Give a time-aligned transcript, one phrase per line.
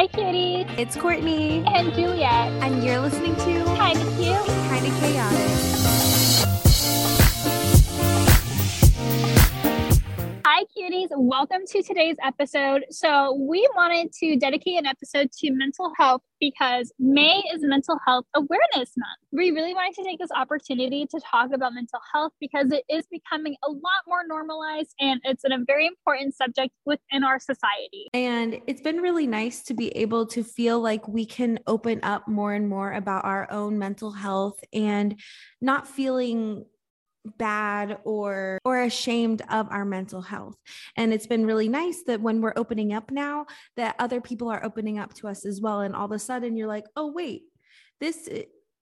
[0.00, 0.66] Hi, cuties.
[0.78, 1.62] It's Courtney.
[1.66, 2.50] And Juliet.
[2.62, 4.46] And you're listening to Kinda Cute.
[4.70, 6.59] Kinda Chaotic.
[10.76, 11.08] Cuties.
[11.10, 12.84] Welcome to today's episode.
[12.90, 18.24] So, we wanted to dedicate an episode to mental health because May is Mental Health
[18.34, 19.18] Awareness Month.
[19.32, 23.04] We really wanted to take this opportunity to talk about mental health because it is
[23.10, 28.08] becoming a lot more normalized and it's a very important subject within our society.
[28.14, 32.28] And it's been really nice to be able to feel like we can open up
[32.28, 35.20] more and more about our own mental health and
[35.60, 36.64] not feeling
[37.36, 40.56] bad or or ashamed of our mental health.
[40.96, 44.64] And it's been really nice that when we're opening up now that other people are
[44.64, 45.80] opening up to us as well.
[45.80, 47.42] And all of a sudden you're like oh wait
[48.00, 48.28] this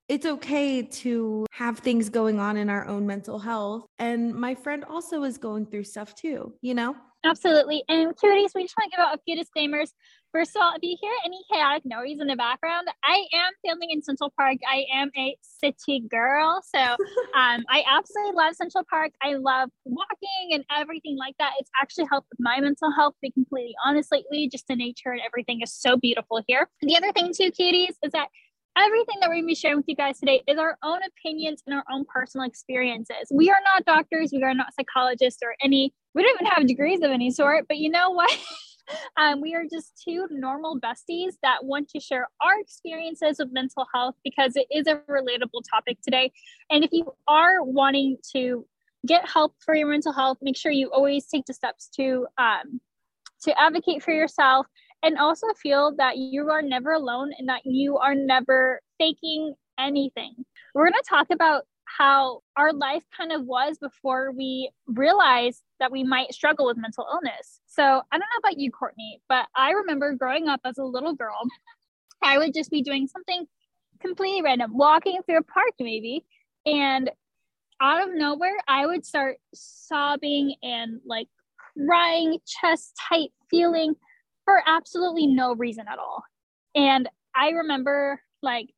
[0.09, 3.85] it's okay to have things going on in our own mental health.
[3.99, 8.63] And my friend also is going through stuff too you know absolutely and cuties we
[8.63, 9.93] just want to give out a few disclaimers
[10.33, 13.91] First of all, if you hear any chaotic noise in the background, I am filming
[13.91, 14.59] in Central Park.
[14.69, 16.63] I am a city girl.
[16.63, 16.79] So
[17.35, 19.13] um, I absolutely love Central Park.
[19.23, 21.53] I love walking and everything like that.
[21.59, 24.49] It's actually helped with my mental health, to be completely honest lately.
[24.51, 26.69] Just the nature and everything is so beautiful here.
[26.83, 28.29] The other thing, too, cuties, is that
[28.77, 31.63] everything that we're going to be sharing with you guys today is our own opinions
[31.67, 33.33] and our own personal experiences.
[33.33, 37.01] We are not doctors, we are not psychologists or any, we don't even have degrees
[37.01, 38.37] of any sort, but you know what?
[39.19, 43.87] Um, we are just two normal besties that want to share our experiences with mental
[43.95, 46.33] health because it is a relatable topic today.
[46.71, 48.65] And if you are wanting to
[49.07, 52.81] get help for your mental health, make sure you always take the steps to um,
[53.43, 54.67] to advocate for yourself
[55.03, 60.35] and also feel that you are never alone and that you are never faking anything.
[60.75, 61.65] We're going to talk about
[61.97, 67.07] how our life kind of was before we realized that we might struggle with mental
[67.11, 67.61] illness.
[67.67, 71.15] So I don't know about you, Courtney, but I remember growing up as a little
[71.15, 71.39] girl,
[72.23, 73.47] I would just be doing something
[74.01, 76.25] completely random, walking through a park maybe,
[76.67, 77.11] and
[77.81, 81.29] out of nowhere, I would start sobbing and like
[81.87, 83.95] crying, chest tight feeling
[84.45, 86.23] for absolutely no reason at all.
[86.75, 88.71] And I remember like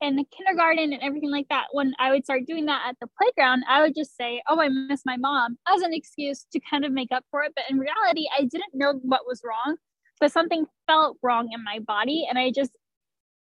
[0.00, 3.08] in the kindergarten and everything like that, when I would start doing that at the
[3.20, 6.84] playground, I would just say, Oh, I miss my mom as an excuse to kind
[6.84, 7.52] of make up for it.
[7.54, 9.76] But in reality, I didn't know what was wrong,
[10.20, 12.26] but something felt wrong in my body.
[12.28, 12.72] And I just,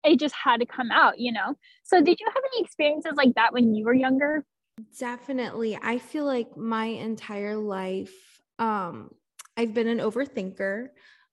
[0.03, 1.55] it just had to come out, you know?
[1.83, 4.45] So, did you have any experiences like that when you were younger?
[4.99, 5.77] Definitely.
[5.81, 9.11] I feel like my entire life, um,
[9.55, 10.89] I've been an overthinker.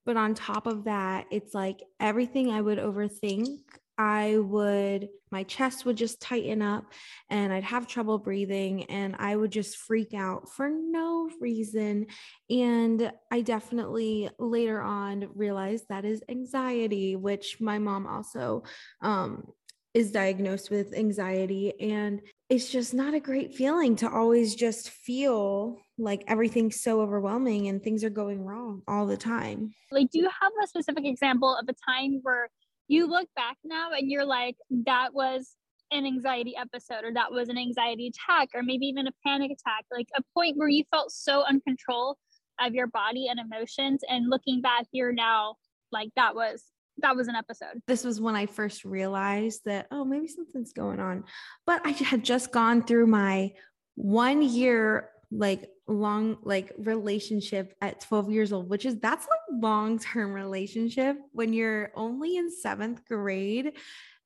[0.07, 3.59] But on top of that, it's like everything I would overthink,
[4.01, 6.91] I would, my chest would just tighten up
[7.29, 12.07] and I'd have trouble breathing and I would just freak out for no reason.
[12.49, 18.63] And I definitely later on realized that is anxiety, which my mom also
[19.03, 19.45] um,
[19.93, 21.75] is diagnosed with anxiety.
[21.79, 27.69] And it's just not a great feeling to always just feel like everything's so overwhelming
[27.69, 29.75] and things are going wrong all the time.
[29.93, 32.49] Like, do you have a specific example of a time where
[32.91, 35.55] you look back now and you're like, that was
[35.93, 39.85] an anxiety episode or that was an anxiety attack or maybe even a panic attack,
[39.93, 42.17] like a point where you felt so uncontrol
[42.61, 44.01] of your body and emotions.
[44.09, 45.55] And looking back here now,
[45.93, 46.65] like that was
[46.99, 47.81] that was an episode.
[47.87, 51.25] This was when I first realized that, oh, maybe something's going on.
[51.67, 53.53] But I had just gone through my
[53.95, 60.33] one year like long like relationship at 12 years old which is that's like long-term
[60.33, 63.73] relationship when you're only in seventh grade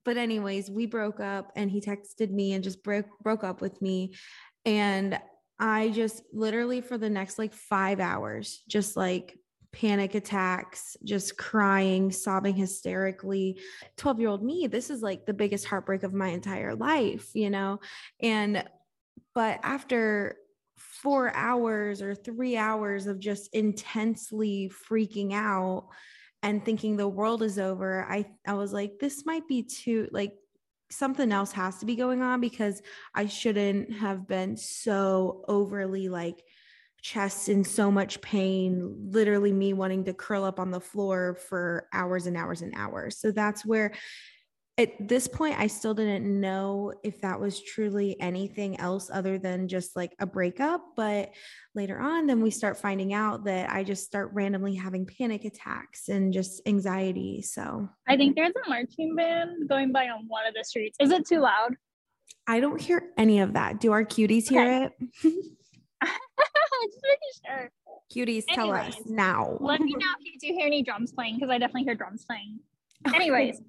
[0.04, 3.80] but anyways we broke up and he texted me and just broke broke up with
[3.82, 4.14] me
[4.64, 5.18] and
[5.58, 9.38] i just literally for the next like five hours just like
[9.74, 13.60] panic attacks, just crying, sobbing hysterically.
[13.96, 17.50] 12 year old me, this is like the biggest heartbreak of my entire life, you
[17.50, 17.80] know?
[18.20, 18.64] And,
[19.34, 20.36] but after
[21.04, 25.86] four hours or three hours of just intensely freaking out
[26.42, 30.32] and thinking the world is over, I, I was like, this might be too, like,
[30.90, 32.80] something else has to be going on because
[33.14, 36.42] I shouldn't have been so overly like
[37.02, 41.88] chest in so much pain, literally me wanting to curl up on the floor for
[41.92, 43.18] hours and hours and hours.
[43.18, 43.92] So that's where
[44.76, 49.68] at this point, I still didn't know if that was truly anything else other than
[49.68, 50.82] just like a breakup.
[50.96, 51.32] But
[51.76, 56.08] later on, then we start finding out that I just start randomly having panic attacks
[56.08, 57.40] and just anxiety.
[57.40, 60.96] So I think there's a marching band going by on one of the streets.
[60.98, 61.76] Is it too loud?
[62.48, 63.78] I don't hear any of that.
[63.78, 64.90] Do our cuties hear okay.
[65.22, 65.34] it?
[66.90, 67.70] just making sure.
[68.12, 69.56] Cuties, Anyways, tell us now.
[69.60, 72.24] let me know if you do hear any drums playing because I definitely hear drums
[72.24, 72.58] playing.
[73.14, 73.60] Anyways,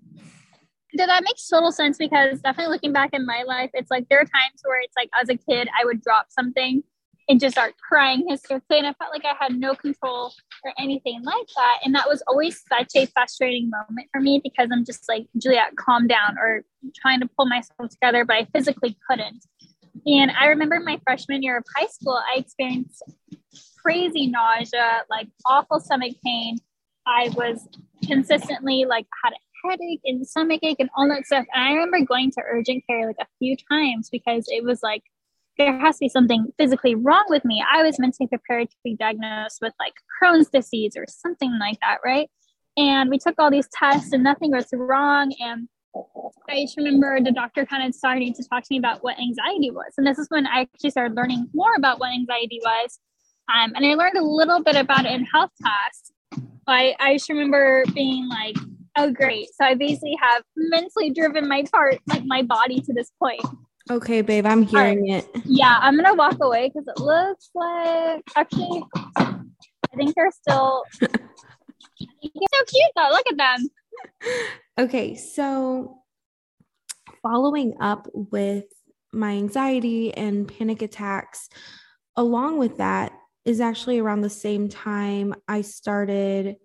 [0.97, 4.25] that makes total sense because definitely looking back in my life, it's like there are
[4.25, 6.83] times where it's like as a kid, I would drop something
[7.27, 8.77] and just start crying hysterically.
[8.77, 10.31] And I felt like I had no control
[10.63, 11.79] or anything like that.
[11.83, 15.75] And that was always such a frustrating moment for me because I'm just like, Juliet,
[15.75, 16.63] calm down, or
[16.95, 19.43] trying to pull myself together, but I physically couldn't.
[20.05, 23.01] And I remember my freshman year of high school, I experienced
[23.81, 26.57] crazy nausea, like awful stomach pain.
[27.07, 27.67] I was
[28.05, 29.33] consistently like had
[29.69, 31.45] headache and stomach ache and all that stuff.
[31.53, 35.03] And I remember going to urgent care like a few times because it was like
[35.57, 37.63] there has to be something physically wrong with me.
[37.71, 41.99] I was mentally prepared to be diagnosed with like Crohn's disease or something like that,
[42.03, 42.29] right?
[42.77, 45.33] And we took all these tests and nothing was wrong.
[45.39, 45.69] And
[46.49, 49.71] I just remember the doctor kind of starting to talk to me about what anxiety
[49.71, 49.93] was.
[49.97, 52.99] And this is when I actually started learning more about what anxiety was.
[53.53, 56.11] Um, and I learned a little bit about it in health class.
[56.67, 58.55] I, I just remember being like,
[58.97, 59.49] oh, great.
[59.49, 63.41] So I basically have mentally driven my part, like my body to this point.
[63.89, 65.23] Okay, babe, I'm hearing right.
[65.35, 65.41] it.
[65.45, 68.83] Yeah, I'm gonna walk away because it looks like actually,
[69.15, 70.83] I think they're still.
[71.01, 71.09] they're
[72.01, 73.09] so cute though.
[73.11, 73.69] Look at them.
[74.79, 75.99] Okay, so
[77.21, 78.65] following up with
[79.13, 81.47] my anxiety and panic attacks,
[82.15, 83.13] along with that
[83.45, 86.55] is actually around the same time I started.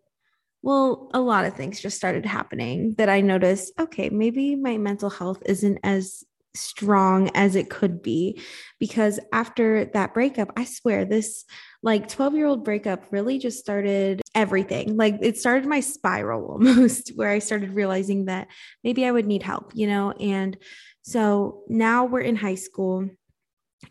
[0.63, 3.73] Well, a lot of things just started happening that I noticed.
[3.79, 6.25] Okay, maybe my mental health isn't as
[6.55, 8.41] strong as it could be
[8.81, 11.45] because after that breakup i swear this
[11.83, 17.13] like 12 year old breakup really just started everything like it started my spiral almost
[17.15, 18.49] where i started realizing that
[18.83, 20.57] maybe i would need help you know and
[21.03, 23.09] so now we're in high school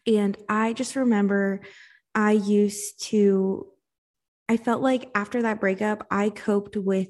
[0.05, 1.61] and i just remember
[2.13, 3.65] i used to
[4.49, 7.09] i felt like after that breakup i coped with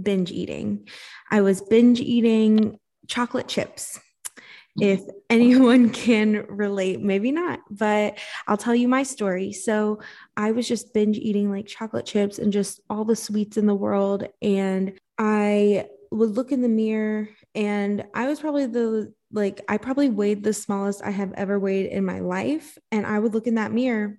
[0.00, 0.88] binge eating
[1.30, 4.00] i was binge eating chocolate chips
[4.78, 9.52] if anyone can relate, maybe not, but I'll tell you my story.
[9.52, 10.00] So
[10.36, 13.74] I was just binge eating like chocolate chips and just all the sweets in the
[13.74, 14.26] world.
[14.40, 20.08] And I would look in the mirror and I was probably the like, I probably
[20.08, 22.76] weighed the smallest I have ever weighed in my life.
[22.90, 24.18] And I would look in that mirror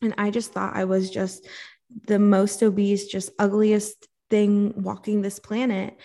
[0.00, 1.48] and I just thought I was just
[2.06, 5.96] the most obese, just ugliest thing walking this planet.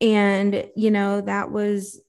[0.00, 2.00] And, you know, that was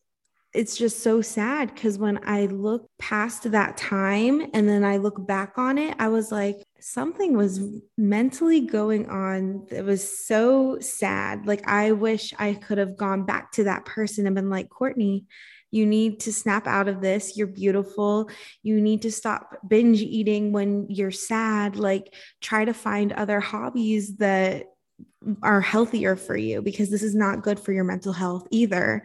[0.56, 5.27] it's just so sad because when I look past that time and then I look
[5.27, 7.60] back on it, I was like, something was
[7.98, 9.68] mentally going on.
[9.69, 11.45] It was so sad.
[11.45, 15.25] Like, I wish I could have gone back to that person and been like, Courtney,
[15.71, 17.38] you need to snap out of this.
[17.38, 18.29] You're beautiful.
[18.63, 21.75] You need to stop binge eating when you're sad.
[21.75, 24.67] Like, try to find other hobbies that
[25.41, 29.03] are healthier for you because this is not good for your mental health either.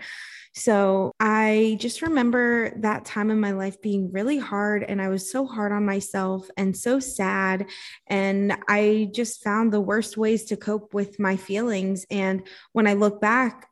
[0.55, 4.83] So I just remember that time in my life being really hard.
[4.83, 7.67] And I was so hard on myself and so sad.
[8.09, 12.05] And I just found the worst ways to cope with my feelings.
[12.11, 13.69] And when I look back,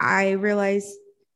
[0.00, 0.88] I realized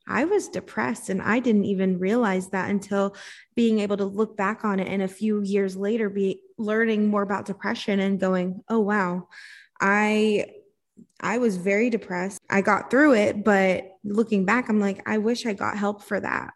[0.08, 3.16] I was depressed and I didn't even realize that until
[3.54, 7.22] being able to look back on it and a few years later be learning more
[7.22, 9.28] about depression and going, "Oh wow,
[9.80, 10.46] I
[11.20, 12.40] I was very depressed.
[12.50, 16.20] I got through it, but looking back, I'm like, I wish I got help for
[16.20, 16.52] that.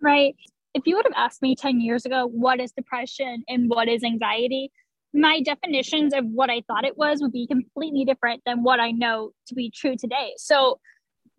[0.00, 0.34] Right.
[0.74, 4.02] If you would have asked me 10 years ago, what is depression and what is
[4.02, 4.70] anxiety,
[5.12, 8.90] my definitions of what I thought it was would be completely different than what I
[8.90, 10.32] know to be true today.
[10.36, 10.80] So,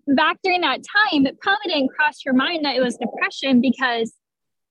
[0.08, 4.14] back during that time, it probably didn't cross your mind that it was depression because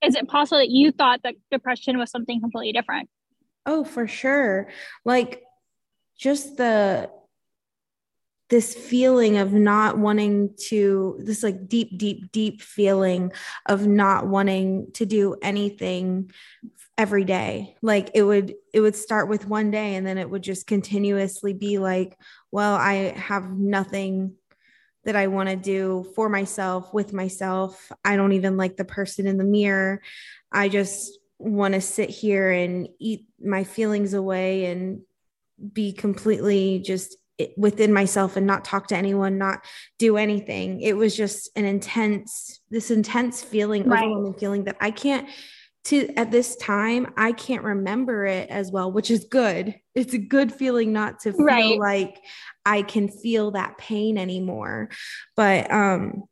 [0.02, 3.08] is it possible that you thought that depression was something completely different?
[3.66, 4.68] Oh, for sure.
[5.04, 5.42] Like,
[6.18, 7.10] just the
[8.50, 13.32] this feeling of not wanting to this like deep deep deep feeling
[13.66, 16.30] of not wanting to do anything
[16.96, 20.42] every day like it would it would start with one day and then it would
[20.42, 22.16] just continuously be like
[22.52, 24.34] well i have nothing
[25.04, 29.26] that i want to do for myself with myself i don't even like the person
[29.26, 30.00] in the mirror
[30.52, 35.00] i just want to sit here and eat my feelings away and
[35.72, 37.16] be completely just
[37.56, 39.64] within myself and not talk to anyone, not
[39.98, 40.80] do anything.
[40.80, 44.04] It was just an intense, this intense feeling, right.
[44.04, 45.28] overwhelming feeling that I can't
[45.84, 49.74] to at this time I can't remember it as well, which is good.
[49.94, 51.78] It's a good feeling not to feel right.
[51.78, 52.20] like
[52.64, 54.90] I can feel that pain anymore.
[55.36, 56.24] But um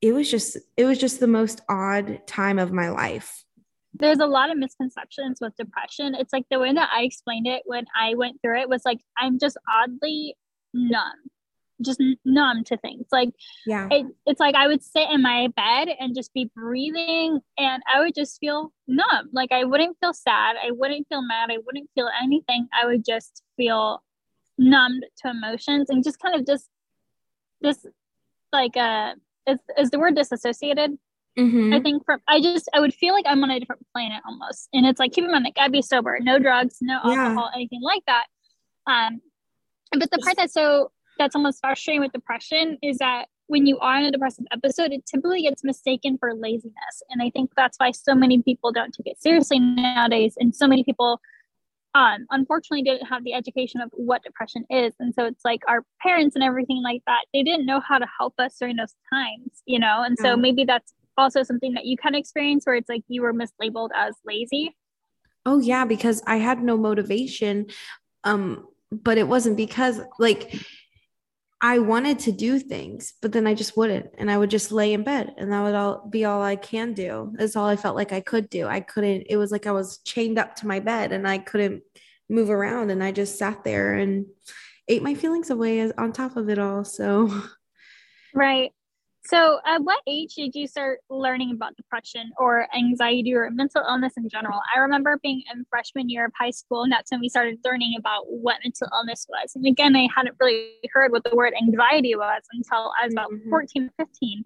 [0.00, 3.44] it was just it was just the most odd time of my life
[3.94, 6.14] there's a lot of misconceptions with depression.
[6.14, 9.00] It's like the way that I explained it when I went through it was like
[9.18, 10.34] I'm just oddly
[10.72, 11.30] numb.
[11.84, 13.06] Just numb to things.
[13.12, 13.30] Like,
[13.66, 17.82] yeah, it, it's like I would sit in my bed and just be breathing, and
[17.92, 19.30] I would just feel numb.
[19.32, 22.68] Like I wouldn't feel sad, I wouldn't feel mad, I wouldn't feel anything.
[22.72, 24.02] I would just feel
[24.58, 26.68] numbed to emotions and just kind of just
[27.60, 27.86] this
[28.52, 29.14] like uh
[29.46, 30.92] is, is the word disassociated
[31.38, 31.72] mm-hmm.
[31.72, 34.68] i think from i just i would feel like i'm on a different planet almost
[34.72, 37.56] and it's like keep in mind like i'd be sober no drugs no alcohol yeah.
[37.56, 38.26] anything like that
[38.86, 39.20] um
[39.98, 40.90] but the part that's so
[41.22, 45.06] that's almost frustrating with depression is that when you are in a depressive episode, it
[45.06, 47.02] typically gets mistaken for laziness.
[47.10, 50.34] And I think that's why so many people don't take it seriously nowadays.
[50.38, 51.20] And so many people
[51.94, 54.94] um, unfortunately didn't have the education of what depression is.
[54.98, 58.06] And so it's like our parents and everything like that, they didn't know how to
[58.18, 60.02] help us during those times, you know?
[60.02, 63.22] And so maybe that's also something that you kind of experience where it's like you
[63.22, 64.74] were mislabeled as lazy.
[65.46, 67.66] Oh yeah, because I had no motivation.
[68.24, 70.54] Um, but it wasn't because like
[71.64, 74.10] I wanted to do things, but then I just wouldn't.
[74.18, 76.92] And I would just lay in bed and that would all be all I can
[76.92, 77.32] do.
[77.36, 78.66] That's all I felt like I could do.
[78.66, 81.84] I couldn't, it was like I was chained up to my bed and I couldn't
[82.28, 82.90] move around.
[82.90, 84.26] And I just sat there and
[84.88, 86.84] ate my feelings away as, on top of it all.
[86.84, 87.32] So,
[88.34, 88.72] right.
[89.24, 94.14] So, at what age did you start learning about depression or anxiety or mental illness
[94.16, 94.58] in general?
[94.74, 97.94] I remember being in freshman year of high school, and that's when we started learning
[97.96, 99.52] about what mental illness was.
[99.54, 103.30] And again, I hadn't really heard what the word anxiety was until I was about
[103.30, 103.48] mm-hmm.
[103.48, 104.44] 14, 15.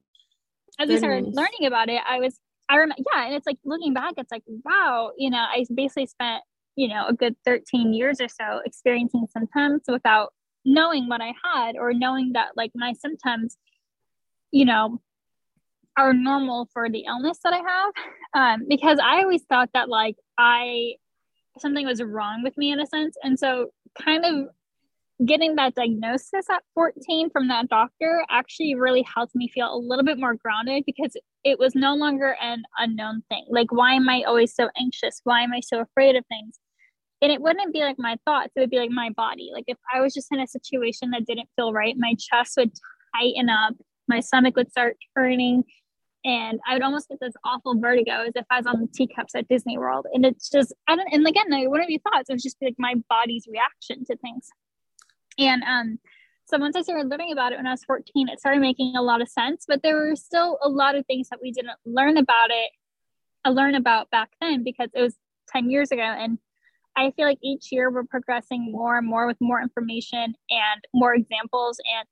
[0.78, 3.95] As we started learning about it, I was, I remember, yeah, and it's like looking
[3.95, 6.42] back, it's like, wow, you know, I basically spent,
[6.76, 10.35] you know, a good 13 years or so experiencing symptoms without
[10.66, 13.56] knowing what I had or knowing that like my symptoms
[14.56, 14.98] you know,
[15.98, 17.92] are normal for the illness that I have.
[18.34, 20.94] Um, because I always thought that like I
[21.58, 23.16] something was wrong with me in a sense.
[23.22, 23.68] And so
[24.02, 29.75] kind of getting that diagnosis at 14 from that doctor actually really helped me feel
[29.75, 33.44] a little bit more grounded because it was no longer an unknown thing.
[33.50, 35.20] Like, why am I always so anxious?
[35.25, 36.58] Why am I so afraid of things?
[37.22, 39.50] And it wouldn't be like my thoughts, it would be like my body.
[39.52, 42.72] Like, if I was just in a situation that didn't feel right, my chest would
[43.14, 43.75] tighten up
[44.08, 45.64] my stomach would start turning
[46.26, 49.36] and I would almost get this awful vertigo as if I was on the teacups
[49.36, 50.06] at Disney World.
[50.12, 52.28] And it's just, I don't, and again, it wouldn't be thoughts.
[52.28, 54.48] It was just like my body's reaction to things.
[55.38, 56.00] And um,
[56.46, 59.02] so once I started learning about it when I was 14, it started making a
[59.02, 59.66] lot of sense.
[59.68, 62.72] But there were still a lot of things that we didn't learn about it,
[63.44, 65.14] uh, learn about back then because it was
[65.50, 66.02] 10 years ago.
[66.02, 66.38] And
[66.96, 71.14] I feel like each year we're progressing more and more with more information and more
[71.14, 72.08] examples and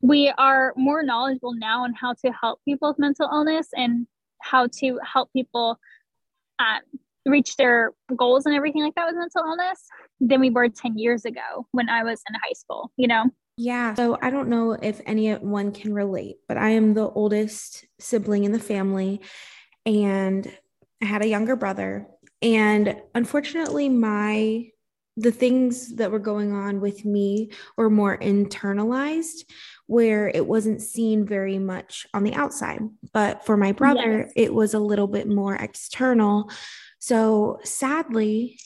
[0.00, 4.06] we are more knowledgeable now on how to help people with mental illness and
[4.40, 5.78] how to help people
[6.58, 6.80] um,
[7.26, 9.86] reach their goals and everything like that with mental illness
[10.20, 13.24] than we were 10 years ago when I was in high school, you know?
[13.56, 13.94] Yeah.
[13.94, 18.52] So I don't know if anyone can relate, but I am the oldest sibling in
[18.52, 19.20] the family
[19.84, 20.50] and
[21.02, 22.06] I had a younger brother.
[22.40, 24.70] And unfortunately, my
[25.16, 29.44] the things that were going on with me were more internalized
[29.90, 32.78] where it wasn't seen very much on the outside.
[33.12, 34.32] But for my brother, yes.
[34.36, 36.48] it was a little bit more external.
[37.00, 38.60] So sadly,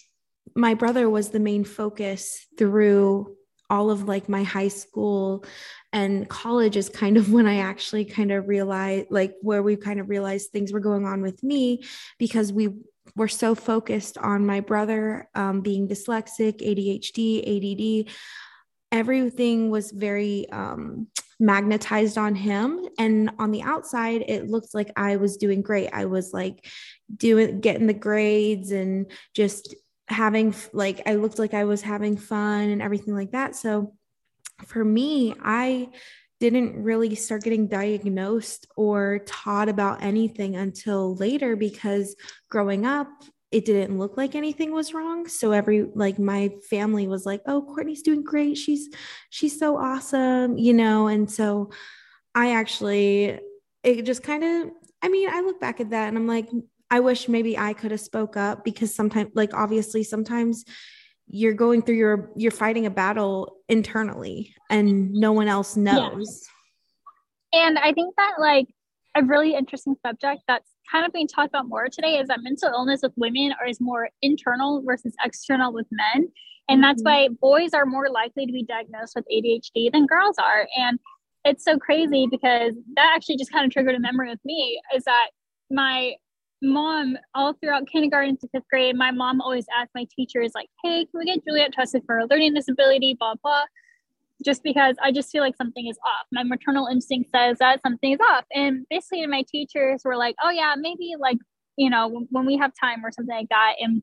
[0.54, 3.36] my brother was the main focus through
[3.70, 5.46] all of like my high school
[5.94, 10.00] and college is kind of when I actually kind of realized like where we kind
[10.00, 11.84] of realized things were going on with me
[12.18, 12.68] because we
[13.16, 18.12] were so focused on my brother um, being dyslexic, ADHD, ADD
[18.94, 21.08] everything was very um,
[21.40, 22.86] magnetized on him.
[22.96, 25.90] And on the outside it looked like i was doing great.
[25.92, 26.64] I was like
[27.14, 29.74] doing getting the grades and just
[30.08, 33.56] having like i looked like i was having fun and everything like that.
[33.56, 33.94] So
[34.66, 35.88] for me i
[36.40, 42.14] didn't really start getting diagnosed or taught about anything until later because
[42.50, 43.08] growing up
[43.54, 45.28] it didn't look like anything was wrong.
[45.28, 48.56] So every like my family was like oh courtney's doing great.
[48.56, 48.88] She's
[49.30, 51.06] she's so awesome you know?
[51.06, 51.70] And so
[52.34, 53.38] i actually
[53.82, 54.70] it just kind of
[55.02, 56.48] i mean i look back at that and i'm like
[56.90, 60.64] i wish maybe i could have spoke up because sometimes like obviously sometimes
[61.28, 66.46] you're going through your you're fighting a battle internally and no one else knows.
[67.52, 67.68] Yeah.
[67.68, 68.66] and i think that like
[69.16, 72.68] a really interesting subject that's kind of being talked about more today is that mental
[72.70, 76.28] illness with women is more internal versus external with men.
[76.68, 77.28] And that's mm-hmm.
[77.30, 80.66] why boys are more likely to be diagnosed with ADHD than girls are.
[80.76, 80.98] And
[81.44, 85.04] it's so crazy because that actually just kind of triggered a memory with me is
[85.04, 85.28] that
[85.70, 86.14] my
[86.62, 91.04] mom, all throughout kindergarten to fifth grade, my mom always asked my teachers, like, hey,
[91.04, 93.64] can we get Juliet tested for a learning disability, blah, blah.
[94.44, 96.26] Just because I just feel like something is off.
[96.32, 98.44] My maternal instinct says that something is off.
[98.52, 101.38] And basically, my teachers were like, oh, yeah, maybe like,
[101.76, 103.74] you know, when we have time or something like that.
[103.80, 104.02] And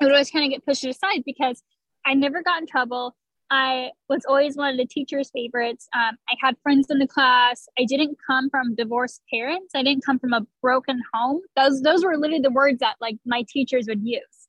[0.00, 1.62] it would always kind of get pushed aside because
[2.04, 3.14] I never got in trouble.
[3.50, 5.86] I was always one of the teacher's favorites.
[5.94, 7.66] Um, I had friends in the class.
[7.78, 9.72] I didn't come from divorced parents.
[9.74, 11.40] I didn't come from a broken home.
[11.56, 14.48] Those those were literally the words that like my teachers would use.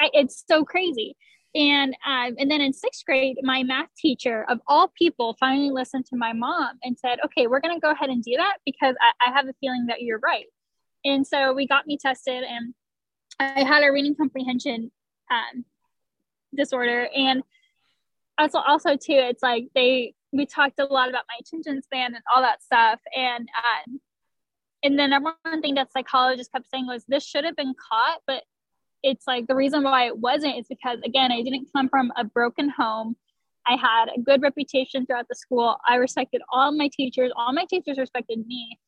[0.00, 1.16] I, it's so crazy.
[1.54, 6.04] And um, and then in sixth grade, my math teacher of all people finally listened
[6.06, 8.96] to my mom and said, "Okay, we're going to go ahead and do that because
[9.00, 10.46] I, I have a feeling that you're right."
[11.04, 12.74] And so we got me tested, and
[13.38, 14.90] I had a reading comprehension
[15.30, 15.64] um,
[16.56, 17.44] disorder, and
[18.36, 22.24] also also too, it's like they we talked a lot about my attention span and
[22.34, 24.00] all that stuff, and um,
[24.82, 28.42] and then one thing that psychologists kept saying was this should have been caught, but
[29.04, 32.24] it's like the reason why it wasn't is because again i didn't come from a
[32.24, 33.14] broken home.
[33.66, 35.76] I had a good reputation throughout the school.
[35.88, 37.32] I respected all my teachers.
[37.34, 38.78] All my teachers respected me.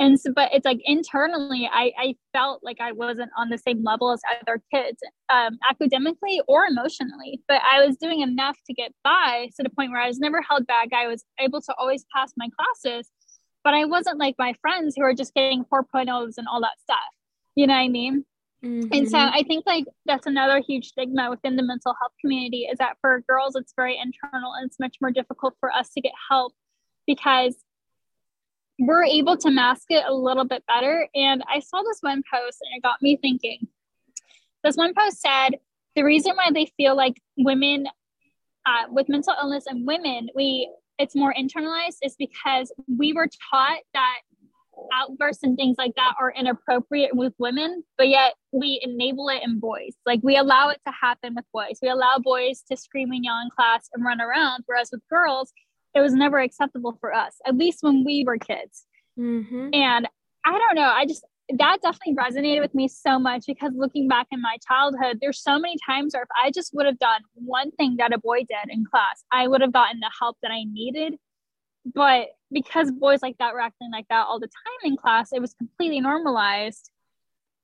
[0.00, 3.82] And so but it's like internally i i felt like i wasn't on the same
[3.82, 4.98] level as other kids
[5.30, 7.40] um, academically or emotionally.
[7.48, 10.42] But i was doing enough to get by to the point where i was never
[10.42, 10.88] held back.
[10.92, 13.10] I was able to always pass my classes
[13.64, 17.10] but i wasn't like my friends who are just getting 4.0s and all that stuff.
[17.56, 18.24] You know what i mean
[18.64, 18.92] Mm-hmm.
[18.92, 22.78] And so I think like that's another huge stigma within the mental health community is
[22.78, 26.12] that for girls it's very internal and it's much more difficult for us to get
[26.30, 26.52] help
[27.06, 27.56] because
[28.78, 31.08] we're able to mask it a little bit better.
[31.14, 33.68] And I saw this one post and it got me thinking.
[34.64, 35.58] This one post said
[35.94, 37.86] the reason why they feel like women
[38.66, 43.80] uh, with mental illness and women we it's more internalized is because we were taught
[43.92, 44.20] that
[44.92, 49.58] outbursts and things like that are inappropriate with women, but yet we enable it in
[49.58, 49.94] boys.
[50.04, 51.78] Like we allow it to happen with boys.
[51.82, 55.52] We allow boys to scream and yell in class and run around, whereas with girls,
[55.94, 58.84] it was never acceptable for us, at least when we were kids.
[59.18, 59.70] Mm-hmm.
[59.72, 60.08] And
[60.44, 64.26] I don't know, I just, that definitely resonated with me so much because looking back
[64.32, 67.70] in my childhood, there's so many times where if I just would have done one
[67.72, 70.64] thing that a boy did in class, I would have gotten the help that I
[70.64, 71.14] needed
[71.94, 75.40] but because boys like that were acting like that all the time in class, it
[75.40, 76.90] was completely normalized.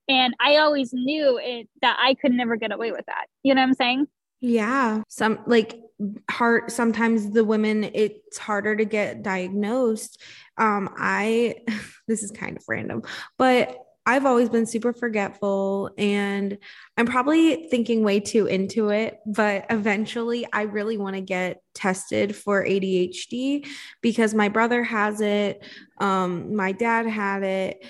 [0.09, 3.27] And I always knew it that I could never get away with that.
[3.43, 4.07] You know what I'm saying?
[4.41, 5.03] Yeah.
[5.09, 5.81] Some like
[6.29, 10.21] hard sometimes the women it's harder to get diagnosed.
[10.59, 11.57] Um I
[12.09, 13.03] this is kind of random,
[13.39, 16.59] but I've always been super forgetful and
[16.97, 22.35] I'm probably thinking way too into it, but eventually I really want to get tested
[22.35, 23.67] for ADHD
[24.01, 25.65] because my brother has it,
[25.99, 27.87] um, my dad had it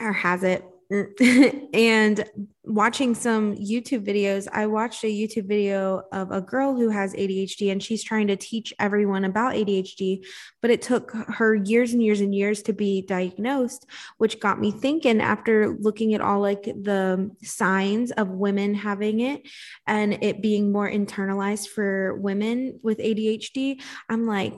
[0.00, 0.64] or has it
[1.72, 2.24] and
[2.64, 7.72] watching some YouTube videos, I watched a YouTube video of a girl who has ADHD
[7.72, 10.24] and she's trying to teach everyone about ADHD,
[10.60, 13.86] but it took her years and years and years to be diagnosed,
[14.18, 19.42] which got me thinking after looking at all like the signs of women having it
[19.86, 23.80] and it being more internalized for women with ADHD.
[24.10, 24.54] I'm like,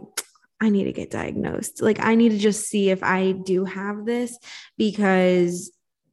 [0.61, 1.83] I need to get diagnosed.
[1.83, 4.39] Like, I need to just see if I do have this
[4.79, 5.71] because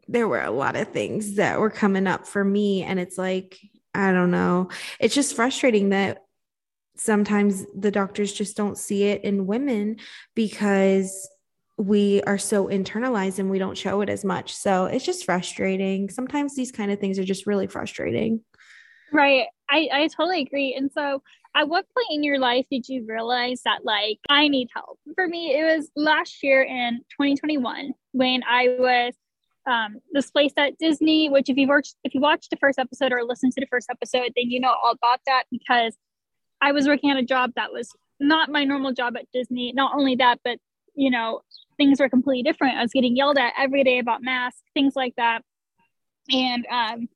[0.07, 2.83] there were a lot of things that were coming up for me.
[2.83, 3.59] And it's like,
[3.93, 4.69] I don't know.
[4.99, 6.23] It's just frustrating that
[6.95, 9.97] sometimes the doctors just don't see it in women
[10.35, 11.29] because
[11.77, 14.53] we are so internalized and we don't show it as much.
[14.53, 16.09] So it's just frustrating.
[16.09, 18.41] Sometimes these kind of things are just really frustrating.
[19.11, 19.47] Right.
[19.69, 20.75] I, I totally agree.
[20.75, 21.23] And so
[21.55, 24.99] at what point in your life did you realize that like I need help?
[25.15, 29.13] For me, it was last year in 2021 when I was
[29.69, 33.12] um, this place at Disney, which if you watched if you watched the first episode
[33.12, 35.95] or listened to the first episode, then you know all about that because
[36.62, 39.71] I was working at a job that was not my normal job at Disney.
[39.74, 40.58] Not only that, but
[40.95, 41.41] you know,
[41.78, 42.78] things were completely different.
[42.78, 45.41] I was getting yelled at every day about masks, things like that.
[46.32, 47.10] And um,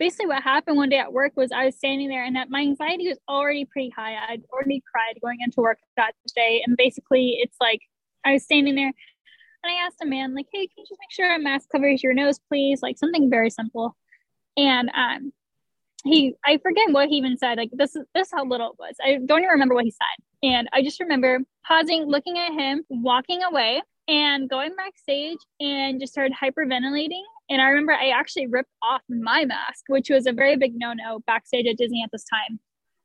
[0.00, 2.60] basically what happened one day at work was I was standing there and that my
[2.60, 4.16] anxiety was already pretty high.
[4.28, 6.62] I'd already cried going into work that day.
[6.66, 7.80] And basically it's like
[8.24, 8.92] I was standing there
[9.62, 12.02] and I asked a man, like, hey, can you just make sure a mask covers
[12.02, 12.82] your nose, please?
[12.82, 13.96] Like something very simple.
[14.56, 15.32] And um
[16.04, 17.58] he I forget what he even said.
[17.58, 18.94] Like this is this is how little it was.
[19.02, 20.24] I don't even remember what he said.
[20.42, 26.12] And I just remember pausing, looking at him, walking away, and going backstage and just
[26.12, 27.22] started hyperventilating.
[27.50, 31.20] And I remember I actually ripped off my mask, which was a very big no-no
[31.26, 32.58] backstage at Disney at this time.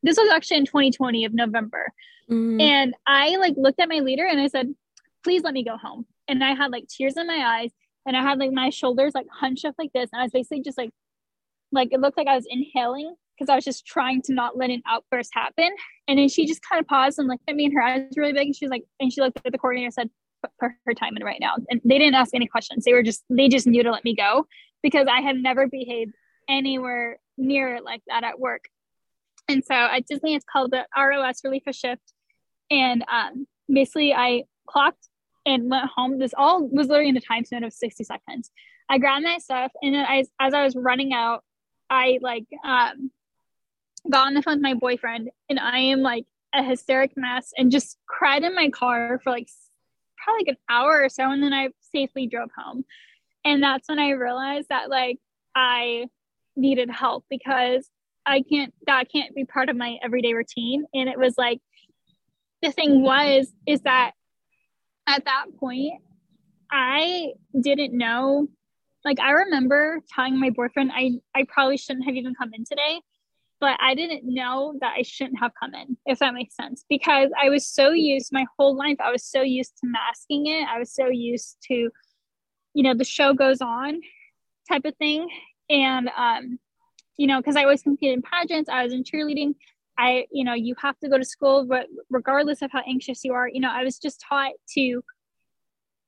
[0.03, 1.91] This was actually in 2020 of November.
[2.29, 2.61] Mm-hmm.
[2.61, 4.73] And I like looked at my leader and I said,
[5.23, 7.71] please let me go home and I had like tears in my eyes
[8.05, 10.61] and I had like my shoulders like hunched up like this and I was basically
[10.61, 10.91] just like
[11.71, 14.69] like it looked like I was inhaling because I was just trying to not let
[14.69, 15.69] an outburst happen.
[16.07, 18.21] And then she just kind of paused and looked at me and her eyes were
[18.21, 18.47] really big.
[18.47, 20.09] And she was like, and she looked at the coordinator and said,
[20.59, 21.55] put her time in right now.
[21.69, 22.85] And they didn't ask any questions.
[22.85, 24.45] They were just, they just knew to let me go
[24.83, 26.13] because I had never behaved
[26.47, 28.65] anywhere near like that at work.
[29.47, 32.13] And so at Disney, it's called the ROS relief shift.
[32.71, 35.07] And um, basically, I clocked
[35.45, 36.19] and went home.
[36.19, 38.51] This all was literally in a time span of 60 seconds.
[38.89, 41.43] I grabbed my stuff, and then I, as I was running out,
[41.89, 43.12] I like um,
[44.10, 47.71] got on the phone with my boyfriend, and I am like a hysteric mess and
[47.71, 49.47] just cried in my car for like
[50.17, 51.29] probably like an hour or so.
[51.29, 52.86] And then I safely drove home.
[53.43, 55.19] And that's when I realized that like
[55.55, 56.08] I
[56.55, 57.89] needed help because
[58.25, 60.86] I can't, that can't be part of my everyday routine.
[60.93, 61.60] And it was like,
[62.62, 64.13] the thing was, is that
[65.07, 66.01] at that point,
[66.71, 68.47] I didn't know.
[69.03, 73.01] Like, I remember telling my boyfriend, I, I probably shouldn't have even come in today,
[73.59, 77.29] but I didn't know that I shouldn't have come in, if that makes sense, because
[77.41, 80.67] I was so used my whole life, I was so used to masking it.
[80.67, 81.89] I was so used to,
[82.73, 84.01] you know, the show goes on
[84.67, 85.29] type of thing.
[85.69, 86.59] And, um,
[87.17, 89.55] you know, because I always competed in pageants, I was in cheerleading.
[89.97, 93.34] I, you know, you have to go to school, but regardless of how anxious you
[93.34, 95.03] are, you know, I was just taught to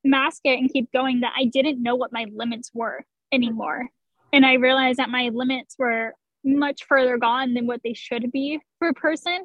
[0.03, 3.87] mask it and keep going that I didn't know what my limits were anymore.
[4.33, 8.59] And I realized that my limits were much further gone than what they should be
[8.79, 9.43] for a person.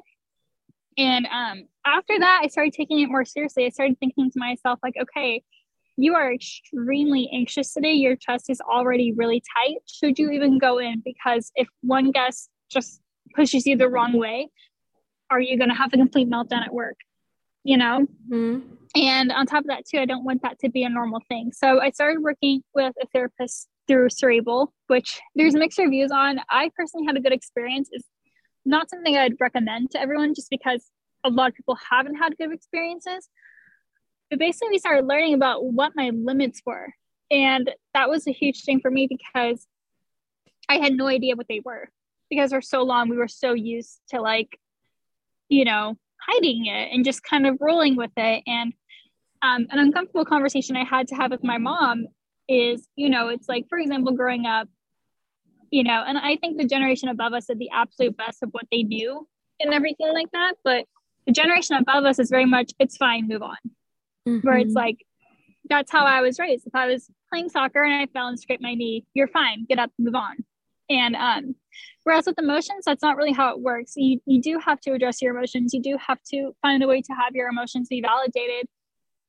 [0.97, 3.65] And um, after that, I started taking it more seriously.
[3.65, 5.43] I started thinking to myself, like, okay,
[5.97, 7.93] you are extremely anxious today.
[7.93, 9.77] Your chest is already really tight.
[9.87, 11.01] Should you even go in?
[11.03, 13.01] Because if one guest just
[13.33, 14.49] pushes you the wrong way,
[15.29, 16.97] are you going to have a complete meltdown at work?
[17.63, 18.07] You know?
[18.29, 18.73] Mm-hmm.
[18.95, 21.51] And on top of that, too, I don't want that to be a normal thing.
[21.51, 26.39] So I started working with a therapist through Cerebral, which there's mixed reviews on.
[26.49, 27.89] I personally had a good experience.
[27.91, 28.07] It's
[28.65, 30.85] not something I'd recommend to everyone just because
[31.23, 33.27] a lot of people haven't had good experiences.
[34.29, 36.93] But basically, we started learning about what my limits were.
[37.31, 39.65] And that was a huge thing for me because
[40.69, 41.89] I had no idea what they were.
[42.33, 44.57] Because for so long, we were so used to like,
[45.49, 45.95] you know,
[46.27, 48.43] hiding it and just kind of rolling with it.
[48.47, 48.73] And
[49.43, 52.07] um, an uncomfortable conversation I had to have with my mom
[52.49, 54.67] is, you know, it's like, for example, growing up,
[55.69, 58.65] you know, and I think the generation above us did the absolute best of what
[58.71, 59.27] they knew
[59.59, 60.53] and everything like that.
[60.63, 60.85] But
[61.27, 63.57] the generation above us is very much, it's fine, move on.
[64.27, 64.47] Mm-hmm.
[64.47, 64.77] Where it's mm-hmm.
[64.77, 64.97] like,
[65.69, 66.65] that's how I was raised.
[66.67, 69.79] If I was playing soccer and I fell and scraped my knee, you're fine, get
[69.79, 70.37] up, move on.
[70.89, 71.55] And um,
[72.03, 73.93] whereas with emotions, that's not really how it works.
[73.95, 75.73] You, you do have to address your emotions.
[75.73, 78.67] You do have to find a way to have your emotions be validated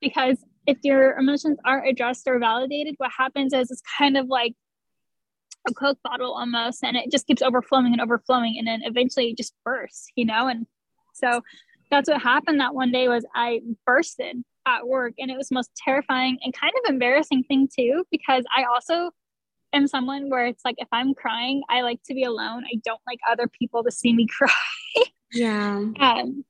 [0.00, 4.54] because if your emotions aren't addressed or validated, what happens is it's kind of like
[5.68, 9.36] a Coke bottle almost, and it just keeps overflowing and overflowing, and then eventually it
[9.36, 10.46] just bursts, you know.
[10.48, 10.66] And
[11.14, 11.40] so
[11.90, 12.60] that's what happened.
[12.60, 16.72] That one day was I bursted at work, and it was most terrifying and kind
[16.84, 19.10] of embarrassing thing too, because I also
[19.74, 22.64] am someone where it's like if I'm crying, I like to be alone.
[22.64, 24.50] I don't like other people to see me cry.
[25.32, 25.82] yeah.
[25.98, 26.44] Um,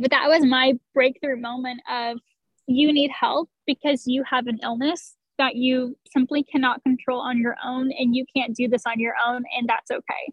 [0.00, 2.18] but that was my breakthrough moment of
[2.66, 7.56] you need help because you have an illness that you simply cannot control on your
[7.64, 10.32] own and you can't do this on your own and that's okay.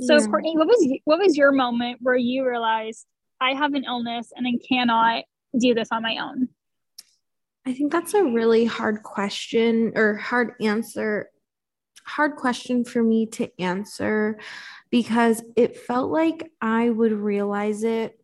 [0.00, 0.26] So yeah.
[0.26, 3.06] Courtney, what was what was your moment where you realized
[3.40, 5.24] I have an illness and I cannot
[5.58, 6.48] do this on my own?
[7.66, 11.30] I think that's a really hard question or hard answer
[12.04, 14.38] hard question for me to answer
[14.90, 18.18] because it felt like I would realize it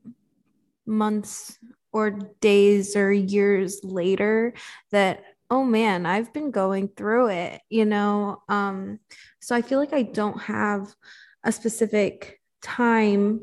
[0.87, 1.59] months
[1.93, 2.11] or
[2.41, 4.55] days or years later
[4.91, 8.43] that oh man i've been going through it you know?
[8.49, 8.99] Um
[9.41, 10.95] so i feel like i don't have
[11.45, 13.41] a specific time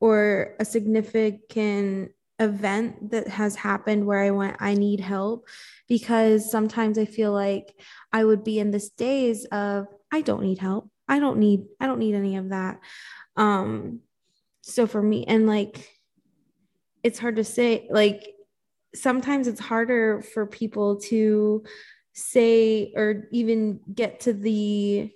[0.00, 5.48] or a significant event that has happened where i went i need help
[5.88, 7.74] because sometimes i feel like
[8.12, 10.90] i would be in this days of i don't need help.
[11.08, 12.80] I don't need i don't need any of that.
[13.36, 14.00] Um
[14.62, 15.88] so for me and like
[17.02, 18.34] it's hard to say like
[18.94, 21.64] sometimes it's harder for people to
[22.12, 25.10] say or even get to the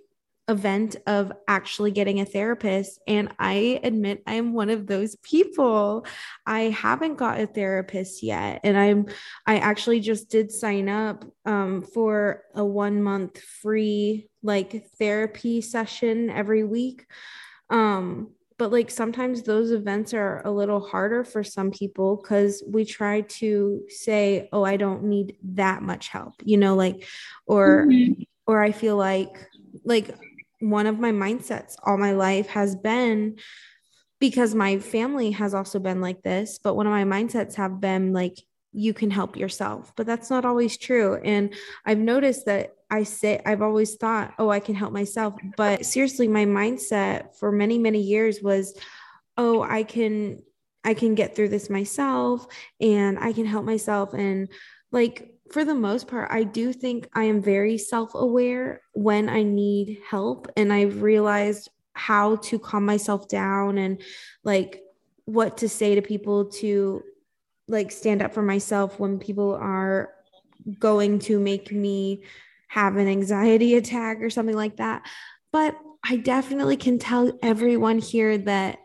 [0.52, 3.00] event of actually getting a therapist.
[3.08, 6.06] And i admit i'm one of those people.
[6.46, 8.60] I haven't got a therapist yet.
[8.62, 9.06] And i'm
[9.46, 16.30] i actually just did sign up um, for a one month free like therapy session
[16.30, 17.06] every week.
[17.70, 22.84] Um but like sometimes those events are a little harder for some people because we
[22.84, 27.04] try to say oh i don't need that much help you know like
[27.46, 28.22] or mm-hmm.
[28.46, 29.48] or i feel like
[29.84, 30.14] like
[30.62, 33.38] one of my mindsets all my life has been
[34.20, 38.12] because my family has also been like this, but one of my mindsets have been
[38.12, 38.38] like,
[38.72, 41.20] you can help yourself, but that's not always true.
[41.22, 41.52] And
[41.84, 45.34] I've noticed that I say, I've always thought, oh, I can help myself.
[45.56, 48.78] But seriously, my mindset for many, many years was,
[49.36, 50.42] oh, I can,
[50.84, 52.46] I can get through this myself
[52.80, 54.14] and I can help myself.
[54.14, 54.48] And
[54.92, 59.42] like, for the most part, I do think I am very self aware when I
[59.42, 60.50] need help.
[60.56, 64.00] And I've realized how to calm myself down and
[64.44, 64.82] like
[65.26, 67.02] what to say to people to
[67.68, 70.10] like stand up for myself when people are
[70.78, 72.22] going to make me
[72.68, 75.06] have an anxiety attack or something like that.
[75.52, 78.78] But I definitely can tell everyone here that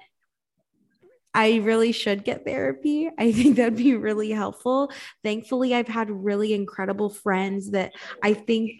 [1.38, 3.12] I really should get therapy.
[3.16, 4.92] I think that'd be really helpful.
[5.24, 8.72] Thankfully, I've had really incredible friends that I think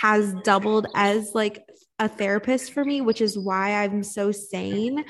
[0.00, 1.64] has doubled as like
[1.98, 5.04] a therapist for me, which is why I'm so sane.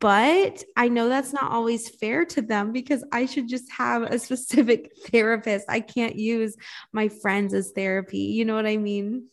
[0.00, 4.18] But I know that's not always fair to them because I should just have a
[4.18, 5.66] specific therapist.
[5.68, 6.56] I can't use
[6.92, 8.18] my friends as therapy.
[8.18, 9.28] You know what I mean?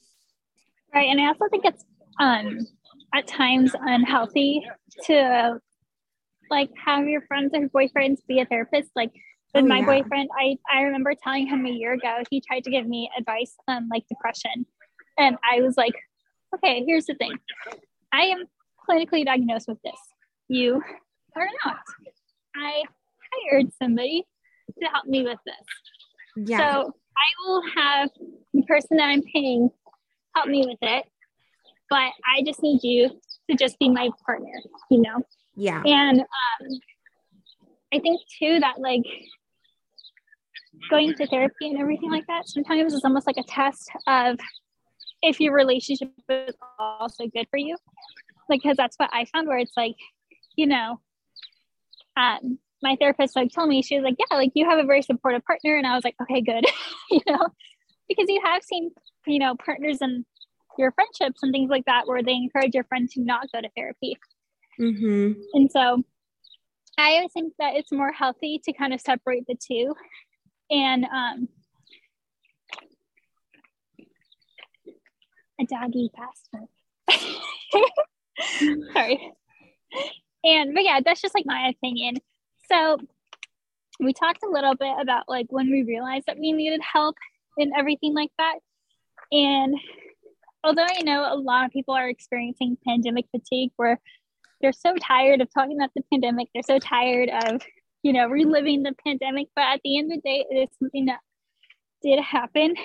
[0.94, 1.10] Right.
[1.10, 1.84] And I also think it's
[2.20, 2.60] um
[3.16, 4.68] at times unhealthy
[5.06, 5.60] to
[6.50, 8.90] like have your friends or boyfriends be a therapist.
[8.96, 9.12] Like
[9.54, 9.86] with oh, my yeah.
[9.86, 13.56] boyfriend, I, I remember telling him a year ago, he tried to give me advice
[13.68, 14.66] on like depression.
[15.18, 15.94] And I was like,
[16.56, 17.34] okay, here's the thing.
[18.14, 18.46] I am
[18.88, 20.00] clinically diagnosed with this.
[20.48, 20.82] You
[21.36, 21.80] are not.
[22.56, 22.84] I
[23.50, 24.26] hired somebody
[24.82, 26.50] to help me with this.
[26.50, 26.58] Yeah.
[26.58, 28.10] So I will have
[28.54, 29.70] the person that I'm paying
[30.36, 31.06] help me with it,
[31.90, 33.10] but I just need you
[33.50, 34.54] to just be my partner,
[34.92, 35.24] you know?
[35.58, 35.82] Yeah.
[35.84, 36.80] And um,
[37.92, 39.04] I think too that like
[40.90, 44.38] going to therapy and everything like that sometimes is almost like a test of
[45.24, 47.76] if your relationship is also good for you.
[48.50, 49.96] Like, because that's what I found where it's like,
[50.56, 51.02] you know,
[52.16, 55.02] um, my therapist like told me, she was like, yeah, like you have a very
[55.02, 55.76] supportive partner.
[55.76, 56.66] And I was like, okay, good.
[57.10, 57.48] you know,
[58.08, 58.92] because you have seen,
[59.26, 60.24] you know, partners and
[60.78, 63.70] your friendships and things like that where they encourage your friend to not go to
[63.76, 64.18] therapy.
[64.80, 65.40] Mm-hmm.
[65.54, 66.04] And so
[66.98, 69.96] I always think that it's more healthy to kind of separate the two.
[70.70, 71.48] And um,
[75.60, 76.66] a doggy pastor.
[78.94, 79.32] Sorry.
[80.44, 82.18] And but yeah, that's just like my opinion.
[82.72, 82.98] So
[84.00, 87.16] we talked a little bit about like when we realized that we needed help
[87.58, 88.56] and everything like that.
[89.32, 89.76] And
[90.64, 94.00] although I know a lot of people are experiencing pandemic fatigue where
[94.62, 97.62] they're so tired of talking about the pandemic, they're so tired of,
[98.04, 101.06] you know, reliving the pandemic, but at the end of the day, it is something
[101.06, 101.20] that
[102.02, 102.76] did happen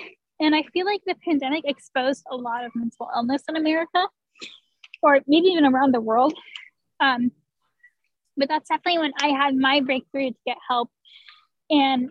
[0.43, 4.09] and I feel like the pandemic exposed a lot of mental illness in America,
[5.01, 6.35] or maybe even around the world.
[6.99, 7.31] Um,
[8.37, 10.91] but that's definitely when I had my breakthrough to get help.
[11.71, 12.11] And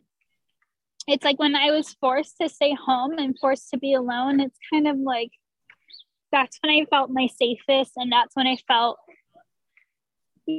[1.07, 4.57] it's like when I was forced to stay home and forced to be alone, it's
[4.71, 5.31] kind of like
[6.31, 7.91] that's when I felt my safest.
[7.97, 8.97] And that's when I felt,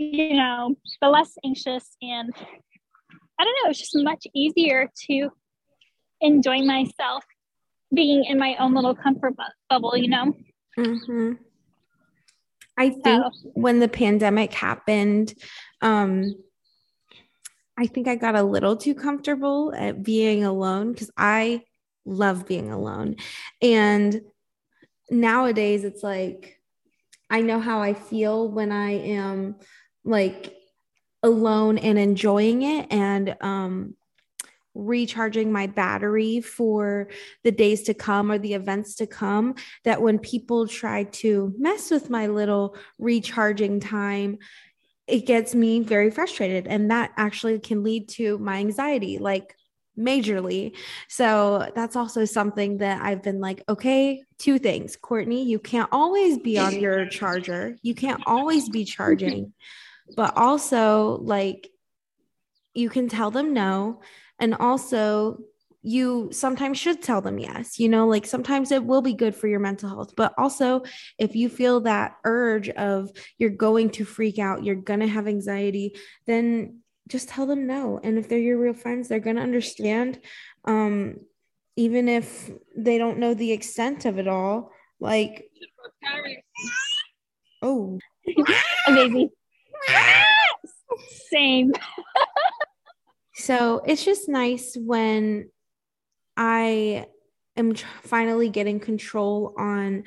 [0.00, 1.96] you know, the less anxious.
[2.00, 2.33] And
[3.38, 5.31] I don't know, it's just much easier to
[6.20, 7.24] enjoy myself
[7.94, 10.35] being in my own little comfort bu- bubble, you know?
[10.78, 11.33] Mm-hmm.
[12.78, 13.50] I think so.
[13.55, 15.35] when the pandemic happened,
[15.83, 16.35] um,
[17.76, 21.64] I think I got a little too comfortable at being alone because I
[22.05, 23.16] love being alone.
[23.61, 24.22] And
[25.11, 26.59] nowadays, it's like
[27.31, 29.57] I know how I feel when I am
[30.04, 30.54] like
[31.22, 32.86] alone and enjoying it.
[32.90, 33.96] And um,
[34.74, 37.08] recharging my battery for
[37.44, 41.90] the days to come or the events to come that when people try to mess
[41.90, 44.38] with my little recharging time
[45.06, 46.66] it gets me very frustrated.
[46.66, 49.54] And that actually can lead to my anxiety like
[49.98, 50.74] majorly.
[51.08, 54.96] So that's also something that i've been like okay two things.
[54.96, 57.76] Courtney you can't always be on your charger.
[57.82, 59.52] You can't always be charging
[60.16, 61.68] but also like
[62.74, 64.00] you can tell them no
[64.42, 65.38] and also,
[65.82, 67.78] you sometimes should tell them yes.
[67.78, 70.14] You know, like sometimes it will be good for your mental health.
[70.16, 70.82] But also,
[71.16, 75.28] if you feel that urge of you're going to freak out, you're going to have
[75.28, 78.00] anxiety, then just tell them no.
[78.02, 80.18] And if they're your real friends, they're going to understand.
[80.64, 81.20] Um,
[81.76, 85.48] even if they don't know the extent of it all, like,
[87.62, 88.00] oh,
[88.88, 89.30] a baby.
[91.31, 91.73] Same.
[93.35, 95.51] So it's just nice when
[96.37, 97.07] I
[97.57, 100.05] am finally getting control on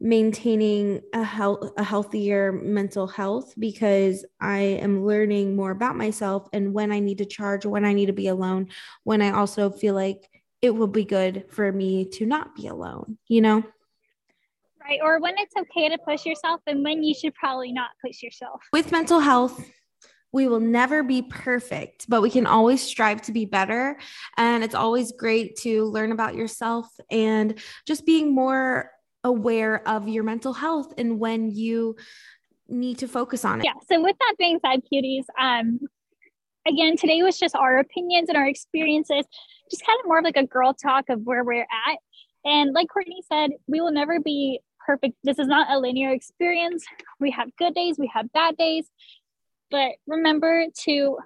[0.00, 6.74] maintaining a health a healthier mental health because I am learning more about myself and
[6.74, 8.68] when I need to charge, when I need to be alone,
[9.04, 10.28] when I also feel like
[10.60, 13.62] it will be good for me to not be alone, you know?
[14.88, 14.98] Right.
[15.02, 18.60] Or when it's okay to push yourself and when you should probably not push yourself.
[18.72, 19.64] With mental health,
[20.32, 23.98] we will never be perfect, but we can always strive to be better.
[24.36, 28.90] And it's always great to learn about yourself and just being more
[29.24, 31.96] aware of your mental health and when you
[32.68, 33.64] need to focus on it.
[33.64, 33.74] Yeah.
[33.90, 35.78] So with that being said, cuties, um,
[36.66, 39.24] again, today was just our opinions and our experiences,
[39.70, 41.98] just kind of more of like a girl talk of where we're at.
[42.44, 45.14] And like Courtney said, we will never be perfect.
[45.24, 46.84] This is not a linear experience.
[47.20, 48.86] We have good days, we have bad days.
[49.70, 51.18] But remember to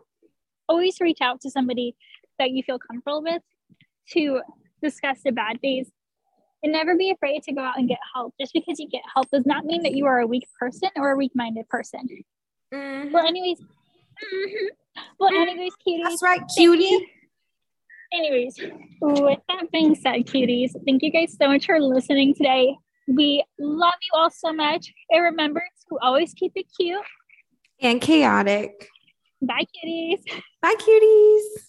[0.69, 1.97] always reach out to somebody
[2.39, 3.43] that you feel comfortable with
[4.13, 4.41] to
[4.83, 5.91] discuss the bad days
[6.63, 8.35] and never be afraid to go out and get help.
[8.41, 11.13] Just because you get help does not mean that you are a weak person or
[11.13, 12.09] a weak minded person.
[12.73, 13.13] Mm-hmm.
[13.13, 14.67] Well, anyways, mm-hmm.
[15.19, 16.05] well, anyways, cuties.
[16.05, 17.13] That's right, cutie.
[18.13, 18.59] Anyways,
[19.01, 22.77] with that being said, cuties, thank you guys so much for listening today.
[23.09, 24.93] We love you all so much.
[25.11, 27.01] And remember to always keep it cute
[27.81, 28.89] and chaotic.
[29.43, 30.23] Bye, cuties.
[30.63, 31.63] Bye, cuties.